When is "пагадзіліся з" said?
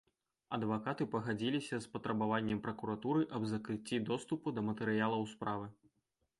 1.15-1.91